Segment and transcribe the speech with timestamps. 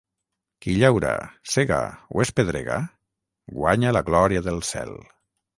[0.65, 1.11] Qui llaura,
[1.57, 1.77] sega
[2.17, 2.79] o espedrega
[3.59, 4.99] guanya la glòria del cel.